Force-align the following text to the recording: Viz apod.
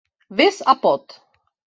Viz 0.37 0.57
apod. 0.73 1.15